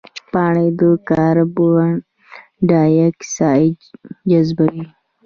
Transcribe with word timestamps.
پاڼې 0.31 0.67
د 0.79 0.81
کاربن 1.09 1.89
ډای 2.69 2.93
اکساید 3.09 3.75
جذبوي 4.29 4.85